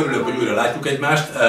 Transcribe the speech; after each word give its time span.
örülök, 0.00 0.24
hogy 0.24 0.36
újra 0.38 0.54
látjuk 0.54 0.86
egymást. 0.86 1.28
Uh, 1.34 1.40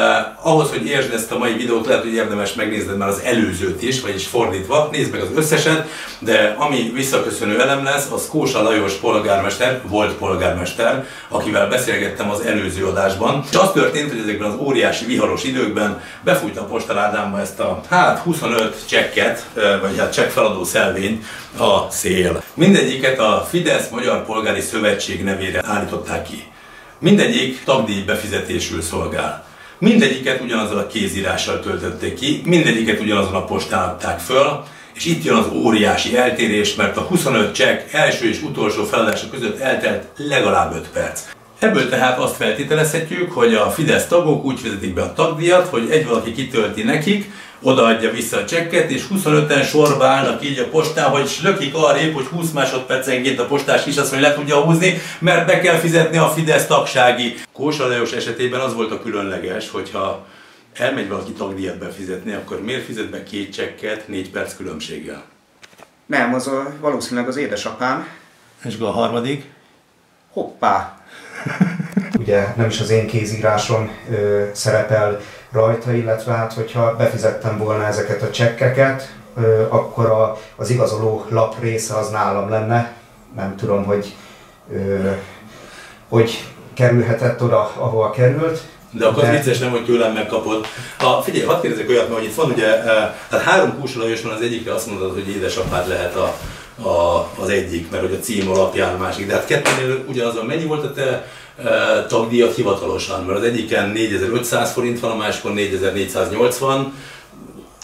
ahhoz, 0.41 0.69
hogy 0.69 0.85
értsd 0.85 1.13
ezt 1.13 1.31
a 1.31 1.37
mai 1.37 1.53
videót, 1.53 1.85
lehet, 1.85 2.01
hogy 2.01 2.13
érdemes 2.13 2.53
megnézned 2.53 2.97
már 2.97 3.07
az 3.07 3.21
előzőt 3.23 3.81
is, 3.81 4.01
vagyis 4.01 4.27
fordítva, 4.27 4.89
nézd 4.91 5.11
meg 5.11 5.21
az 5.21 5.27
összeset, 5.35 5.87
de 6.19 6.55
ami 6.57 6.91
visszaköszönő 6.93 7.61
elem 7.61 7.83
lesz, 7.83 8.11
az 8.11 8.27
Kósa 8.27 8.61
Lajos 8.61 8.93
polgármester, 8.93 9.81
volt 9.87 10.13
polgármester, 10.13 11.05
akivel 11.29 11.67
beszélgettem 11.67 12.29
az 12.29 12.41
előző 12.41 12.85
adásban. 12.85 13.43
És 13.51 13.57
az 13.57 13.71
történt, 13.71 14.09
hogy 14.09 14.19
ezekben 14.19 14.49
az 14.49 14.57
óriási 14.59 15.05
viharos 15.05 15.43
időkben 15.43 16.01
befújt 16.23 16.57
a 16.57 16.63
postaládámba 16.63 17.39
ezt 17.39 17.59
a 17.59 17.81
hát 17.89 18.19
25 18.19 18.87
csekket, 18.87 19.45
vagy 19.81 19.97
hát 19.97 20.13
csekk 20.13 20.29
feladó 20.29 20.63
szelvényt 20.63 21.25
a 21.57 21.89
szél. 21.89 22.43
Mindegyiket 22.53 23.19
a 23.19 23.47
Fidesz 23.49 23.89
Magyar 23.89 24.25
Polgári 24.25 24.61
Szövetség 24.61 25.23
nevére 25.23 25.61
állították 25.65 26.23
ki. 26.23 26.50
Mindegyik 27.01 27.63
tagdíj 27.63 28.01
befizetésül 28.01 28.81
szolgál. 28.81 29.45
Mindegyiket 29.77 30.41
ugyanazzal 30.41 30.77
a 30.77 30.87
kézírással 30.87 31.59
töltötték 31.59 32.13
ki, 32.13 32.41
mindegyiket 32.45 32.99
ugyanazon 32.99 33.33
a 33.33 33.45
postán 33.45 33.89
adták 33.89 34.19
föl, 34.19 34.63
és 34.93 35.05
itt 35.05 35.23
jön 35.23 35.35
az 35.35 35.47
óriási 35.53 36.17
eltérés, 36.17 36.75
mert 36.75 36.97
a 36.97 37.01
25 37.01 37.53
csekk 37.53 37.93
első 37.93 38.29
és 38.29 38.41
utolsó 38.41 38.83
feladása 38.83 39.29
között 39.29 39.59
eltelt 39.59 40.07
legalább 40.17 40.75
5 40.75 40.89
perc. 40.89 41.21
Ebből 41.61 41.89
tehát 41.89 42.19
azt 42.19 42.35
feltételezhetjük, 42.35 43.31
hogy 43.31 43.53
a 43.53 43.69
Fidesz 43.71 44.07
tagok 44.07 44.45
úgy 44.45 44.61
vezetik 44.63 44.93
be 44.93 45.01
a 45.01 45.13
tagdíjat, 45.13 45.67
hogy 45.67 45.89
egy 45.89 46.07
valaki 46.07 46.31
kitölti 46.31 46.83
nekik, 46.83 47.31
odaadja 47.61 48.11
vissza 48.11 48.37
a 48.37 48.45
csekket, 48.45 48.89
és 48.89 49.05
25-en 49.13 49.69
sorba 49.69 50.05
állnak 50.05 50.45
így 50.45 50.59
a 50.59 50.69
postán, 50.69 51.09
hogy 51.09 51.39
lökik 51.43 51.75
arrébb, 51.75 52.13
hogy 52.13 52.25
20 52.25 52.51
másodpercenként 52.51 53.39
a 53.39 53.45
postás 53.45 53.83
kisasszony 53.83 54.19
le 54.19 54.33
tudja 54.33 54.61
húzni, 54.61 55.01
mert 55.19 55.45
be 55.45 55.59
kell 55.59 55.75
fizetni 55.75 56.17
a 56.17 56.27
Fidesz 56.27 56.65
tagsági. 56.65 57.35
Kósa 57.53 57.87
Lajos 57.87 58.11
esetében 58.11 58.59
az 58.59 58.73
volt 58.73 58.91
a 58.91 59.01
különleges, 59.01 59.69
hogyha 59.69 60.25
elmegy 60.73 61.07
valaki 61.07 61.31
tagdíjat 61.31 61.77
befizetni, 61.77 62.33
akkor 62.33 62.61
miért 62.61 62.85
fizet 62.85 63.09
be 63.09 63.23
két 63.23 63.53
csekket 63.53 64.07
négy 64.07 64.29
perc 64.29 64.55
különbséggel? 64.55 65.23
Nem, 66.05 66.33
az 66.33 66.47
a, 66.47 66.73
valószínűleg 66.79 67.27
az 67.27 67.37
édesapám. 67.37 68.07
És 68.63 68.75
a 68.79 68.91
harmadik? 68.91 69.43
Hoppá! 70.31 71.00
Ugye 72.19 72.47
nem 72.55 72.67
is 72.67 72.79
az 72.79 72.89
én 72.89 73.07
kézírásom 73.07 73.91
ö, 74.11 74.43
szerepel 74.51 75.19
rajta, 75.51 75.93
illetve 75.93 76.33
hát 76.33 76.53
hogyha 76.53 76.95
befizettem 76.95 77.57
volna 77.57 77.85
ezeket 77.85 78.21
a 78.21 78.29
csekkeket, 78.29 79.13
ö, 79.37 79.65
akkor 79.69 80.05
a, 80.05 80.37
az 80.55 80.69
igazoló 80.69 81.25
lap 81.29 81.55
része 81.59 81.95
az 81.95 82.09
nálam 82.09 82.49
lenne. 82.49 82.93
Nem 83.35 83.55
tudom, 83.55 83.83
hogy 83.83 84.15
ö, 84.73 85.09
hogy 86.09 86.43
kerülhetett 86.73 87.41
oda, 87.43 87.71
ahova 87.75 88.09
került. 88.09 88.61
De 88.91 89.05
akkor 89.05 89.23
de... 89.23 89.31
vicces 89.31 89.59
nem, 89.59 89.69
hogy 89.71 89.85
tőlem 89.85 90.13
megkapod. 90.13 90.65
Ha, 90.97 91.21
figyelj, 91.21 91.45
hadd 91.45 91.61
kérdezek 91.61 91.89
olyat, 91.89 92.07
mert 92.07 92.19
hogy 92.19 92.27
itt 92.27 92.35
van 92.35 92.51
ugye, 92.51 92.83
tehát 92.83 93.43
három 93.43 93.79
kúsolajos 93.79 94.21
van, 94.21 94.33
az 94.33 94.41
egyikre 94.41 94.73
azt 94.73 94.87
mondod, 94.87 95.13
hogy 95.13 95.29
édesapád 95.29 95.87
lehet 95.87 96.15
a, 96.15 96.35
a, 96.83 97.27
az 97.41 97.49
egyik, 97.49 97.91
mert 97.91 98.03
hogy 98.03 98.13
a 98.13 98.19
cím 98.19 98.49
alapján 98.49 98.93
a 98.93 98.97
másik. 98.97 99.27
De 99.27 99.33
hát 99.33 99.45
kettőnél 99.45 100.03
ugyanazon 100.07 100.45
mennyi 100.45 100.65
volt 100.65 100.83
a 100.83 100.93
te 100.93 101.27
e, 101.63 102.05
tagdíjat 102.05 102.55
hivatalosan? 102.55 103.25
Mert 103.25 103.39
az 103.39 103.45
egyiken 103.45 103.89
4500 103.89 104.71
forint 104.71 104.99
van, 104.99 105.11
a 105.11 105.15
másikon 105.15 105.53
4480. 105.53 106.93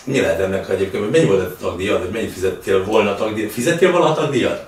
Mi 0.04 0.22
lehet 0.22 0.40
ennek 0.40 0.70
egyébként, 0.70 1.12
mennyi 1.12 1.26
volt 1.26 1.42
a 1.42 1.56
tagdíjat, 1.62 2.00
vagy 2.00 2.12
mennyit 2.12 2.32
fizettél 2.32 2.84
volna 2.84 3.16
tagdíjat? 3.16 3.52
Fizettél 3.52 3.92
valaha 3.92 4.14
tagdíjat? 4.14 4.66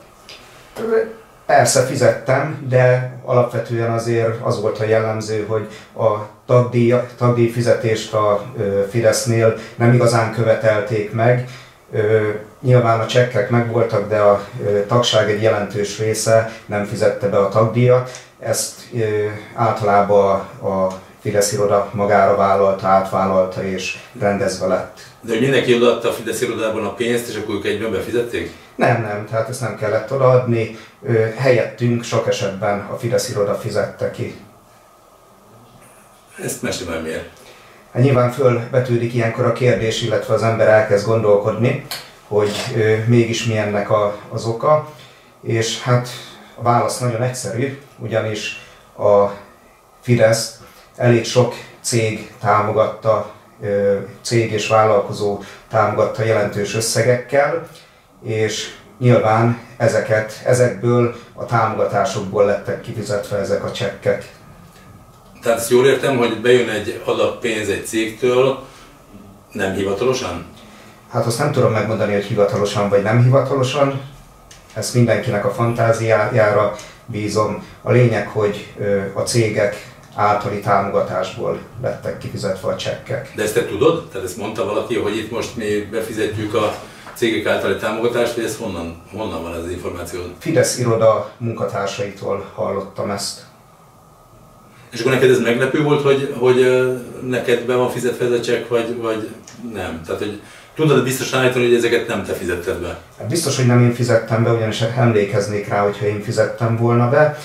Persze 1.45 1.85
fizettem, 1.85 2.65
de 2.69 3.13
alapvetően 3.25 3.91
azért 3.91 4.45
az 4.45 4.61
volt 4.61 4.79
a 4.79 4.83
jellemző, 4.83 5.45
hogy 5.47 5.67
a 5.97 6.29
tagdíj, 6.45 6.93
tagdíj 7.17 7.49
fizetést 7.49 8.13
a 8.13 8.45
Fidesznél 8.89 9.55
nem 9.75 9.93
igazán 9.93 10.33
követelték 10.33 11.11
meg. 11.11 11.49
Nyilván 12.61 12.99
a 12.99 13.05
csekkek 13.05 13.49
megvoltak, 13.49 14.09
de 14.09 14.19
a 14.19 14.47
tagság 14.87 15.29
egy 15.29 15.41
jelentős 15.41 15.99
része 15.99 16.51
nem 16.65 16.85
fizette 16.85 17.27
be 17.27 17.37
a 17.37 17.49
tagdíjat. 17.49 18.11
Ezt 18.39 18.81
általában 19.55 20.39
a 20.61 20.87
Fidesz 21.21 21.51
iroda 21.51 21.89
magára 21.93 22.35
vállalta, 22.35 22.87
átvállalta 22.87 23.63
és 23.63 23.97
rendezve 24.19 24.67
lett. 24.67 24.99
De 25.21 25.31
hogy 25.31 25.41
mindenki 25.41 25.75
odaadta 25.75 26.09
a 26.09 26.11
Fidesz 26.11 26.41
irodában 26.41 26.85
a 26.85 26.93
pénzt, 26.93 27.29
és 27.29 27.35
akkor 27.35 27.55
ők 27.55 27.65
egyben 27.65 27.91
befizették? 27.91 28.51
Nem, 28.75 29.01
nem, 29.01 29.25
tehát 29.29 29.49
ezt 29.49 29.61
nem 29.61 29.77
kellett 29.77 30.11
odaadni. 30.11 30.77
Helyettünk 31.37 32.03
sok 32.03 32.27
esetben 32.27 32.79
a 32.79 32.97
Fidesz 32.97 33.29
iroda 33.29 33.55
fizette 33.55 34.11
ki. 34.11 34.35
Ezt 36.43 36.61
mesélj 36.61 37.01
miért? 37.01 37.29
Hát 37.93 38.03
nyilván 38.03 38.31
fölbetűdik 38.31 39.13
ilyenkor 39.13 39.45
a 39.45 39.53
kérdés, 39.53 40.01
illetve 40.01 40.33
az 40.33 40.43
ember 40.43 40.67
elkezd 40.67 41.05
gondolkodni, 41.05 41.85
hogy 42.27 42.51
mégis 43.05 43.45
mi 43.45 43.57
ennek 43.57 43.89
a, 43.89 44.17
az 44.29 44.45
oka. 44.45 44.89
És 45.41 45.81
hát 45.81 46.09
a 46.55 46.61
válasz 46.61 46.99
nagyon 46.99 47.21
egyszerű, 47.21 47.79
ugyanis 47.97 48.65
a 48.97 49.27
Fidesz 50.01 50.59
elég 50.95 51.25
sok 51.25 51.53
cég 51.81 52.31
támogatta, 52.39 53.31
cég 54.21 54.51
és 54.51 54.67
vállalkozó 54.67 55.39
támogatta 55.69 56.23
jelentős 56.23 56.75
összegekkel, 56.75 57.67
és 58.23 58.75
nyilván 58.99 59.59
ezeket, 59.77 60.41
ezekből 60.45 61.15
a 61.33 61.45
támogatásokból 61.45 62.45
lettek 62.45 62.81
kifizetve 62.81 63.37
ezek 63.37 63.63
a 63.63 63.71
csekkek. 63.71 64.37
Tehát 65.41 65.59
ezt 65.59 65.69
jól 65.69 65.85
értem, 65.85 66.17
hogy 66.17 66.41
bejön 66.41 66.69
egy 66.69 67.01
adag 67.05 67.39
pénz 67.39 67.69
egy 67.69 67.85
cégtől, 67.85 68.59
nem 69.51 69.73
hivatalosan? 69.73 70.45
Hát 71.09 71.25
azt 71.25 71.37
nem 71.37 71.51
tudom 71.51 71.71
megmondani, 71.71 72.13
hogy 72.13 72.23
hivatalosan 72.23 72.89
vagy 72.89 73.03
nem 73.03 73.23
hivatalosan. 73.23 74.01
Ezt 74.73 74.93
mindenkinek 74.93 75.45
a 75.45 75.51
fantáziájára 75.51 76.75
bízom. 77.05 77.63
A 77.81 77.91
lényeg, 77.91 78.27
hogy 78.27 78.73
a 79.13 79.21
cégek 79.21 79.87
általi 80.15 80.59
támogatásból 80.59 81.59
lettek 81.81 82.17
kifizetve 82.17 82.67
a 82.67 82.75
csekkek. 82.75 83.31
De 83.35 83.43
ezt 83.43 83.53
te 83.53 83.65
tudod? 83.65 84.07
Tehát 84.07 84.27
ezt 84.27 84.37
mondta 84.37 84.65
valaki, 84.65 84.95
hogy 84.95 85.17
itt 85.17 85.31
most 85.31 85.55
mi 85.55 85.87
befizetjük 85.91 86.53
a 86.53 86.75
cégek 87.13 87.45
általi 87.45 87.75
támogatást, 87.75 88.35
vagy 88.35 88.43
ez 88.43 88.57
honnan, 88.57 89.01
honnan 89.11 89.43
van 89.43 89.53
ez 89.53 89.63
az 89.63 89.71
információ? 89.71 90.21
Fidesz 90.39 90.77
iroda 90.77 91.31
munkatársaitól 91.37 92.45
hallottam 92.53 93.09
ezt. 93.09 93.47
És 94.91 94.99
akkor 94.99 95.11
neked 95.11 95.29
ez 95.29 95.39
meglepő 95.39 95.83
volt, 95.83 96.01
hogy, 96.01 96.33
hogy 96.37 96.89
neked 97.21 97.65
be 97.65 97.75
van 97.75 97.89
fizetve 97.89 98.25
ez 98.25 98.31
a 98.31 98.41
csekk, 98.41 98.67
vagy, 98.67 98.97
vagy 99.01 99.29
nem? 99.73 100.01
Tehát, 100.05 100.21
hogy 100.21 100.41
tudod 100.75 101.03
biztosan 101.03 101.39
állítani, 101.39 101.65
hogy 101.65 101.75
ezeket 101.75 102.07
nem 102.07 102.23
te 102.23 102.33
fizetted 102.33 102.77
be? 102.81 102.97
Hát 103.17 103.27
biztos, 103.27 103.55
hogy 103.55 103.65
nem 103.65 103.81
én 103.81 103.93
fizettem 103.93 104.43
be, 104.43 104.51
ugyanis 104.51 104.81
emlékeznék 104.81 105.67
rá, 105.67 105.83
hogyha 105.83 106.05
én 106.05 106.21
fizettem 106.21 106.77
volna 106.77 107.09
be. 107.09 107.37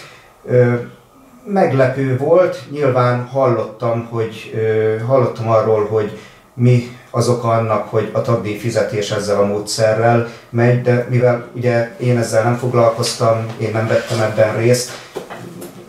meglepő 1.46 2.16
volt, 2.16 2.58
nyilván 2.70 3.24
hallottam, 3.24 4.06
hogy 4.10 4.54
hallottam 5.06 5.48
arról, 5.50 5.86
hogy 5.86 6.18
mi 6.54 6.96
az 7.10 7.28
oka 7.28 7.48
annak, 7.48 7.88
hogy 7.88 8.10
a 8.12 8.22
tagdíj 8.22 8.56
fizetés 8.56 9.10
ezzel 9.10 9.38
a 9.38 9.46
módszerrel 9.46 10.28
megy, 10.50 10.82
de 10.82 11.06
mivel 11.10 11.48
ugye 11.52 11.96
én 11.98 12.18
ezzel 12.18 12.42
nem 12.42 12.56
foglalkoztam, 12.56 13.46
én 13.58 13.70
nem 13.72 13.86
vettem 13.86 14.20
ebben 14.20 14.56
részt, 14.56 14.90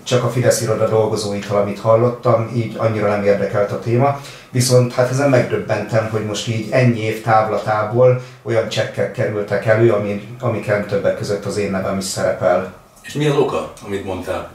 csak 0.05 0.23
a 0.23 0.29
Fidesz 0.29 0.61
iroda 0.61 0.87
dolgozóitól, 0.87 1.57
amit 1.57 1.79
hallottam, 1.79 2.51
így 2.55 2.75
annyira 2.77 3.09
nem 3.09 3.23
érdekelt 3.23 3.71
a 3.71 3.79
téma. 3.79 4.19
Viszont 4.51 4.93
hát 4.93 5.09
ezen 5.09 5.29
megdöbbentem, 5.29 6.09
hogy 6.11 6.25
most 6.25 6.47
így 6.47 6.67
ennyi 6.71 6.99
év 6.99 7.21
távlatából 7.21 8.21
olyan 8.43 8.69
csekkek 8.69 9.11
kerültek 9.11 9.65
elő, 9.65 9.91
ami, 9.91 10.27
amiken 10.39 10.87
többek 10.87 11.17
között 11.17 11.45
az 11.45 11.57
én 11.57 11.71
nevem 11.71 11.97
is 11.97 12.03
szerepel. 12.03 12.73
És 13.03 13.13
mi 13.13 13.27
az 13.27 13.37
oka, 13.37 13.71
amit 13.85 14.05
mondtál? 14.05 14.51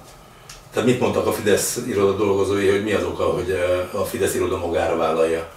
Tehát 0.73 0.89
mit 0.89 1.01
mondtak 1.01 1.27
a 1.27 1.33
Fidesz 1.33 1.79
iroda 1.87 2.13
dolgozói, 2.13 2.71
hogy 2.71 2.85
mi 2.85 2.93
az 2.93 3.05
oka, 3.05 3.25
hogy 3.25 3.59
a 3.93 4.05
Fidesz 4.05 4.35
iroda 4.35 4.59
magára 4.59 4.97
vállalja? 4.97 5.49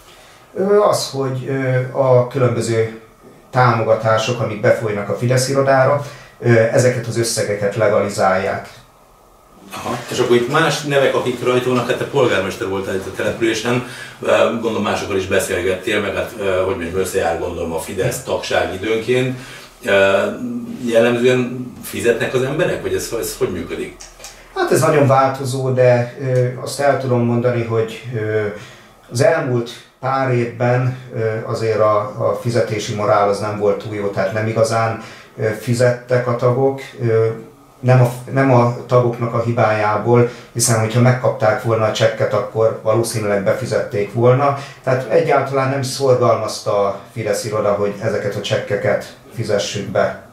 Az, 0.89 1.10
hogy 1.10 1.50
a 1.92 2.28
különböző 2.28 3.01
támogatások, 3.51 4.39
amik 4.39 4.62
befolynak 4.62 5.10
a 5.10 5.16
Fidesz 5.16 5.50
irodára, 5.50 6.06
ezeket 6.72 7.07
az 7.07 7.18
összegeket 7.18 7.75
legalizálják. 7.75 8.69
Aha. 9.75 9.98
És 10.12 10.20
akkor 10.20 10.36
itt 10.36 10.52
más 10.52 10.81
nevek, 10.81 11.16
akik 11.16 11.44
rajta 11.44 11.70
vannak, 11.70 11.90
hát 11.90 11.98
te 11.98 12.06
polgármester 12.06 12.68
voltál 12.68 12.96
itt 12.96 13.08
a 13.08 13.12
településen, 13.16 13.86
gondolom 14.52 14.84
másokkal 14.84 15.18
is 15.18 15.28
beszélgettél, 15.28 16.02
meg 16.02 16.16
hát 16.16 16.31
hogy 16.66 16.75
mondjam, 16.75 17.00
összejár 17.00 17.40
gondolom 17.40 17.74
a 17.74 17.80
Fidesz 17.80 18.24
tagság 18.24 18.74
időnként. 18.74 19.40
Jellemzően 20.86 21.74
fizetnek 21.84 22.34
az 22.34 22.42
emberek, 22.42 22.81
vagy 22.81 22.94
ez, 22.94 23.10
ez 23.20 23.36
hogy 23.38 23.52
működik? 23.52 23.96
Hát 24.56 24.72
ez 24.72 24.81
nagyon 24.81 25.08
változó, 25.08 25.70
de 25.70 26.18
azt 26.62 26.80
el 26.80 27.00
tudom 27.00 27.25
mondani, 27.25 27.64
hogy 27.64 28.04
az 29.12 29.22
elmúlt 29.22 29.72
pár 30.00 30.34
évben 30.34 30.98
azért 31.46 31.80
a, 31.80 31.98
a 32.00 32.40
fizetési 32.42 32.96
morál 32.96 33.30
az 33.30 33.40
nem 33.40 33.60
volt 33.60 33.84
túl 33.84 33.96
jó, 33.96 34.08
tehát 34.08 34.34
nem 34.34 34.48
igazán 34.48 35.04
fizettek 35.60 36.28
a 36.28 36.36
tagok. 36.36 36.81
Nem 37.84 38.02
a, 38.02 38.12
nem 38.32 38.54
a 38.54 38.76
tagoknak 38.88 39.34
a 39.34 39.44
hibájából, 39.44 40.30
hiszen 40.54 40.80
hogyha 40.80 41.02
megkapták 41.02 41.64
volna 41.64 41.86
a 41.86 41.92
csekket, 41.92 42.34
akkor 42.34 42.80
valószínűleg 42.84 43.44
befizették 43.44 44.14
volna. 44.14 44.58
Tehát 44.84 45.10
egyáltalán 45.10 45.70
nem 45.70 45.82
szorgalmazta 45.82 46.86
a 46.86 47.00
Fidesz 47.14 47.46
iroda, 47.46 47.72
hogy 47.72 47.94
ezeket 48.02 48.36
a 48.36 48.42
csekkeket 48.42 49.16
fizessük 49.36 49.88
be. 49.88 50.24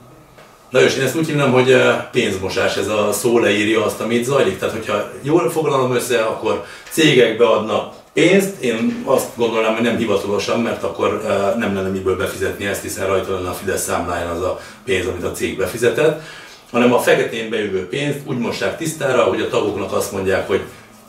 Na 0.70 0.80
és 0.80 0.96
én 0.96 1.04
ezt 1.04 1.16
úgy 1.16 1.26
hívnám, 1.26 1.52
hogy 1.52 1.72
eh, 1.72 2.04
pénzmosás, 2.12 2.76
ez 2.76 2.88
a 2.88 3.12
szó 3.12 3.38
leírja 3.38 3.84
azt, 3.84 4.00
amit 4.00 4.24
zajlik. 4.24 4.58
Tehát, 4.58 4.74
hogyha 4.74 5.10
jól 5.22 5.50
foglalom 5.50 5.94
össze, 5.94 6.22
akkor 6.22 6.64
cégek 6.90 7.36
beadnak 7.36 7.92
pénzt, 8.12 8.60
én 8.60 9.02
azt 9.04 9.28
gondolnám, 9.36 9.74
hogy 9.74 9.82
nem 9.82 9.96
hivatalosan, 9.96 10.60
mert 10.60 10.82
akkor 10.82 11.22
eh, 11.26 11.54
nem 11.58 11.74
lenne 11.74 11.88
miből 11.88 12.16
befizetni 12.16 12.66
ezt, 12.66 12.82
hiszen 12.82 13.06
rajta 13.06 13.34
lenne 13.34 13.48
a 13.48 13.52
Fidesz 13.52 13.82
számláján 13.82 14.28
az 14.28 14.42
a 14.42 14.60
pénz, 14.84 15.06
amit 15.06 15.24
a 15.24 15.32
cég 15.32 15.56
befizetett, 15.56 16.22
hanem 16.70 16.92
a 16.92 16.98
feketén 16.98 17.50
bejövő 17.50 17.88
pénzt 17.88 18.18
úgy 18.24 18.38
mossák 18.38 18.76
tisztára, 18.76 19.22
hogy 19.22 19.40
a 19.40 19.48
tagoknak 19.48 19.92
azt 19.92 20.12
mondják, 20.12 20.46
hogy 20.46 20.60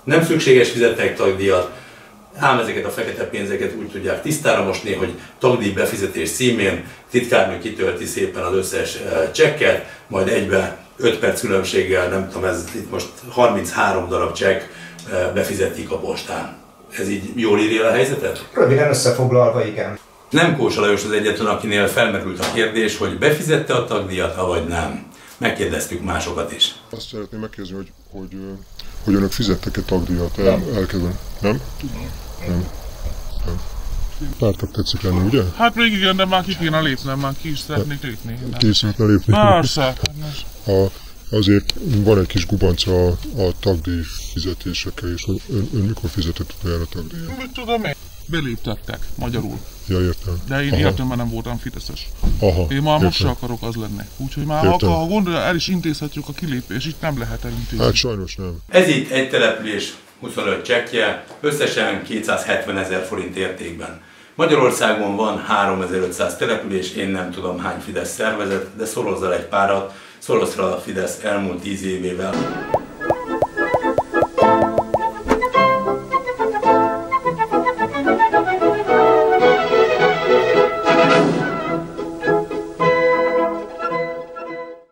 nem 0.03 0.23
szükséges 0.23 0.69
fizetni 0.69 1.03
egy 1.03 1.15
tagdíjat, 1.15 1.71
ám 2.37 2.59
ezeket 2.59 2.85
a 2.85 2.89
fekete 2.89 3.23
pénzeket 3.23 3.75
úgy 3.79 3.87
tudják 3.87 4.21
tisztára 4.21 4.63
mosni, 4.63 4.93
hogy 4.93 5.13
tagdíj 5.39 5.71
befizetés 5.71 6.31
címén 6.31 6.83
titkárnő 7.11 7.59
kitölti 7.59 8.05
szépen 8.05 8.43
az 8.43 8.55
összes 8.55 8.95
eh, 8.95 9.29
csekket, 9.31 9.85
majd 10.07 10.27
egybe 10.27 10.77
5 10.97 11.19
perc 11.19 11.39
különbséggel, 11.39 12.07
nem 12.07 12.29
tudom, 12.29 12.49
ez 12.49 12.63
itt 12.75 12.91
most 12.91 13.07
33 13.29 14.07
darab 14.07 14.33
csekk 14.33 14.61
eh, 14.61 15.29
befizetik 15.33 15.91
a 15.91 15.97
postán. 15.97 16.59
Ez 16.97 17.09
így 17.09 17.23
jól 17.35 17.59
írja 17.59 17.87
a 17.87 17.91
helyzetet? 17.91 18.49
Röviden 18.53 18.89
összefoglalva, 18.89 19.65
igen. 19.65 19.99
Nem 20.29 20.57
Kósa 20.57 20.81
Lajos 20.81 21.03
az 21.03 21.11
egyetlen, 21.11 21.47
akinél 21.47 21.87
felmerült 21.87 22.39
a 22.39 22.51
kérdés, 22.53 22.97
hogy 22.97 23.17
befizette 23.17 23.73
a 23.73 23.85
tagdíjat, 23.85 24.35
vagy 24.35 24.67
nem. 24.67 25.05
Megkérdeztük 25.41 26.03
másokat 26.03 26.51
is. 26.51 26.75
Azt 26.89 27.07
szeretném 27.07 27.39
megkérdezni, 27.39 27.75
hogy, 27.75 27.91
hogy, 28.09 28.37
hogy 29.03 29.13
önök 29.13 29.31
fizettek-e 29.31 29.81
tagdíjat? 29.81 30.37
El, 30.37 30.61
elkezdem. 30.75 31.17
Nem? 31.41 31.61
Nem. 32.47 32.67
Nem. 33.45 33.61
Pártak 34.37 34.71
tetszik 34.71 35.01
lenni, 35.01 35.25
ugye? 35.25 35.43
Hát 35.55 35.75
még 35.75 35.93
igen, 35.93 36.15
de 36.15 36.25
már 36.25 36.43
ki 36.43 36.57
kéne 36.57 36.79
lépnem, 36.79 37.19
már 37.19 37.33
ki 37.41 37.51
is 37.51 37.59
szeretnék 37.59 38.01
lépni. 38.01 38.39
Készült 38.57 38.97
lépni. 38.97 39.33
Persze. 39.33 39.95
A, 40.67 40.85
azért 41.29 41.73
van 41.83 42.19
egy 42.19 42.27
kis 42.27 42.45
gubanca 42.45 43.07
a, 43.07 43.17
a 43.37 43.51
tagdíj 43.59 44.01
fizetésekkel, 44.33 45.09
és 45.09 45.25
ön, 45.27 45.39
ön 45.73 45.81
mikor 45.81 46.09
fizetett 46.09 46.53
utoljára 46.59 46.85
tagdíjat? 46.85 47.37
Mit 47.37 47.51
tudom 47.51 47.83
én? 47.83 47.95
Beléptettek, 48.31 48.99
magyarul. 49.15 49.57
Ja, 49.87 50.01
értem. 50.01 50.33
De 50.47 50.63
én 50.63 50.71
Aha. 50.71 50.79
életemben 50.79 51.17
nem 51.17 51.29
voltam 51.29 51.57
fideszes. 51.57 52.07
Aha, 52.39 52.65
Én 52.69 52.81
már 52.81 52.99
most 52.99 53.17
se 53.17 53.23
értem. 53.27 53.37
akarok 53.37 53.63
az 53.63 53.75
lenni. 53.75 54.03
Úgyhogy 54.17 54.45
már 54.45 54.65
ha, 54.65 54.71
Értem. 54.71 54.89
ha 54.89 55.05
gondolja, 55.05 55.39
el 55.39 55.55
is 55.55 55.67
intézhetjük 55.67 56.27
a 56.27 56.31
kilépés, 56.33 56.85
itt 56.85 57.01
nem 57.01 57.19
lehet 57.19 57.45
elintézni. 57.45 57.83
Hát 57.85 57.93
sajnos 57.93 58.35
nem. 58.35 58.57
Ez 58.69 58.87
itt 58.87 59.11
egy 59.11 59.29
település 59.29 59.93
25 60.19 60.65
csekkje, 60.65 61.25
összesen 61.41 62.03
270 62.03 62.77
ezer 62.77 63.05
forint 63.05 63.35
értékben. 63.35 64.01
Magyarországon 64.35 65.15
van 65.15 65.37
3500 65.37 66.35
település, 66.37 66.91
én 66.91 67.09
nem 67.09 67.31
tudom 67.31 67.59
hány 67.59 67.79
Fidesz 67.79 68.13
szervezet, 68.13 68.67
de 68.77 68.85
szorozzal 68.85 69.33
egy 69.33 69.45
párat, 69.45 69.93
szorozzal 70.17 70.71
a 70.71 70.77
Fidesz 70.79 71.19
elmúlt 71.23 71.61
10 71.61 71.83
évével. 71.83 72.33